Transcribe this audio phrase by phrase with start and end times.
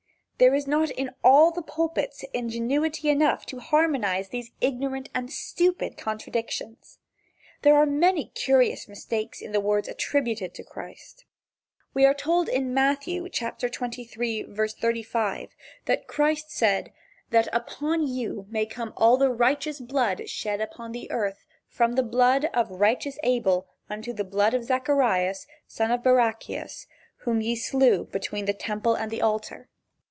[0.41, 5.97] There is not in all the pulpits ingenuity enough to harmonize these ignorant and stupid
[5.99, 6.97] contradictions.
[7.61, 11.25] There are many curious mistakes in the words attributed to Christ.
[11.93, 15.51] We are told in Matthew, chapter xxiii, verse 35,
[15.85, 16.91] that Christ said:
[17.29, 22.01] "That upon you may come all the righteous blood shed upon the earth from the
[22.01, 26.87] blood of righteous Abel unto the blood of Zacharias, son of Barachias,
[27.17, 29.67] whom ye slew between the temple and the altar."